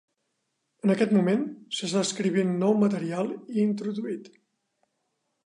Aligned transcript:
En 0.87 0.93
aquest 0.93 1.13
moment, 1.17 1.43
s'està 1.81 2.01
escrivint 2.07 2.57
nou 2.65 2.75
material 2.85 3.31
i 3.37 3.63
introduït. 3.67 4.33